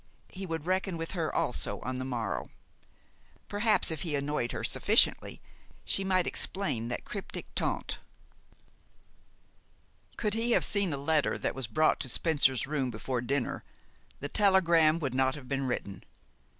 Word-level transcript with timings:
He 0.31 0.47
would 0.47 0.65
reckon 0.65 0.97
with 0.97 1.11
her 1.11 1.31
also 1.31 1.79
on 1.81 1.97
the 1.97 2.03
morrow. 2.03 2.49
Perhaps, 3.47 3.91
if 3.91 4.01
he 4.01 4.15
annoyed 4.15 4.51
her 4.51 4.63
sufficiently, 4.63 5.39
she 5.85 6.03
might 6.03 6.25
explain 6.25 6.87
that 6.87 7.05
cryptic 7.05 7.53
taunt. 7.53 7.99
Could 10.17 10.33
he 10.33 10.53
have 10.53 10.65
seen 10.65 10.91
a 10.91 10.97
letter 10.97 11.37
that 11.37 11.53
was 11.53 11.67
brought 11.67 11.99
to 11.99 12.09
Spencer's 12.09 12.65
room 12.65 12.89
before 12.89 13.21
dinner, 13.21 13.63
the 14.21 14.27
telegram 14.27 14.97
would 14.97 15.13
not 15.13 15.35
have 15.35 15.47
been 15.47 15.67
written. 15.67 16.03